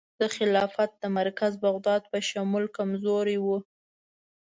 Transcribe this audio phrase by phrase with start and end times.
[0.19, 3.57] د خلافت د مرکز بغداد په شمول کمزوري وه.